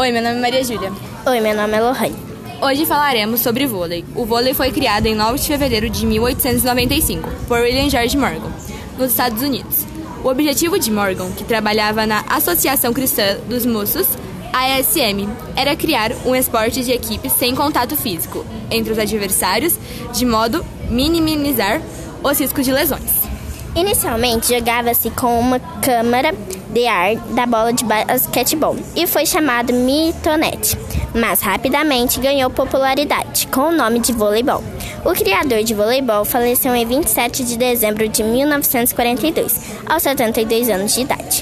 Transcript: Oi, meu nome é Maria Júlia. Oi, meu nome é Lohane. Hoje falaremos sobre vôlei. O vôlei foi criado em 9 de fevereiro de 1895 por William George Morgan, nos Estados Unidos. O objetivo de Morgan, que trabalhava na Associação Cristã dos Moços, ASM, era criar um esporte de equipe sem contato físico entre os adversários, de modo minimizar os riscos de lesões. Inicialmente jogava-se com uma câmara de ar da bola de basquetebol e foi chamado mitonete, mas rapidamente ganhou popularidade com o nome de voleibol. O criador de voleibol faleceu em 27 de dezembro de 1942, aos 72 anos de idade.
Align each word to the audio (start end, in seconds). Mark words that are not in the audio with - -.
Oi, 0.00 0.10
meu 0.12 0.22
nome 0.22 0.38
é 0.38 0.40
Maria 0.40 0.64
Júlia. 0.64 0.90
Oi, 1.26 1.40
meu 1.40 1.54
nome 1.54 1.76
é 1.76 1.80
Lohane. 1.82 2.16
Hoje 2.62 2.86
falaremos 2.86 3.42
sobre 3.42 3.66
vôlei. 3.66 4.02
O 4.16 4.24
vôlei 4.24 4.54
foi 4.54 4.72
criado 4.72 5.04
em 5.04 5.14
9 5.14 5.38
de 5.38 5.46
fevereiro 5.46 5.90
de 5.90 6.06
1895 6.06 7.28
por 7.46 7.60
William 7.60 7.90
George 7.90 8.16
Morgan, 8.16 8.50
nos 8.96 9.10
Estados 9.10 9.42
Unidos. 9.42 9.84
O 10.24 10.28
objetivo 10.28 10.78
de 10.78 10.90
Morgan, 10.90 11.30
que 11.32 11.44
trabalhava 11.44 12.06
na 12.06 12.24
Associação 12.30 12.94
Cristã 12.94 13.36
dos 13.46 13.66
Moços, 13.66 14.06
ASM, 14.54 15.28
era 15.54 15.76
criar 15.76 16.12
um 16.24 16.34
esporte 16.34 16.82
de 16.82 16.92
equipe 16.92 17.28
sem 17.28 17.54
contato 17.54 17.94
físico 17.94 18.46
entre 18.70 18.94
os 18.94 18.98
adversários, 18.98 19.78
de 20.14 20.24
modo 20.24 20.64
minimizar 20.88 21.78
os 22.24 22.40
riscos 22.40 22.64
de 22.64 22.72
lesões. 22.72 23.19
Inicialmente 23.74 24.48
jogava-se 24.48 25.10
com 25.10 25.38
uma 25.38 25.60
câmara 25.80 26.34
de 26.70 26.86
ar 26.86 27.16
da 27.34 27.46
bola 27.46 27.72
de 27.72 27.84
basquetebol 27.84 28.76
e 28.96 29.06
foi 29.06 29.24
chamado 29.24 29.72
mitonete, 29.72 30.76
mas 31.14 31.40
rapidamente 31.40 32.20
ganhou 32.20 32.50
popularidade 32.50 33.46
com 33.48 33.68
o 33.68 33.72
nome 33.72 34.00
de 34.00 34.12
voleibol. 34.12 34.62
O 35.04 35.12
criador 35.12 35.62
de 35.62 35.72
voleibol 35.72 36.24
faleceu 36.24 36.74
em 36.74 36.84
27 36.84 37.44
de 37.44 37.56
dezembro 37.56 38.08
de 38.08 38.22
1942, 38.22 39.60
aos 39.86 40.02
72 40.02 40.68
anos 40.68 40.94
de 40.94 41.00
idade. 41.02 41.39